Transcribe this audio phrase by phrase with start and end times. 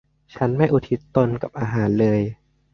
[0.35, 2.21] ฉันไม่อุทิศตนกับอาหารเลย